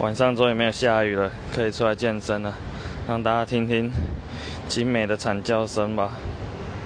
[0.00, 2.54] 晚上终于没有下雨了可以出来健身了
[3.08, 3.90] 让大家听听
[4.68, 6.12] 精美的惨叫声吧。